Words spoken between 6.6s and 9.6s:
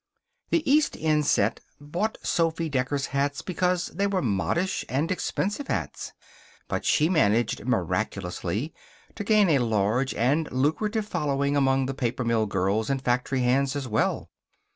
But she managed, miraculously, to gain a